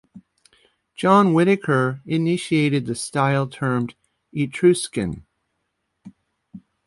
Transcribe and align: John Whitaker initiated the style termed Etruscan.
John 0.95 1.31
Whitaker 1.31 2.01
initiated 2.07 2.87
the 2.87 2.95
style 2.95 3.45
termed 3.45 3.93
Etruscan. 4.33 5.27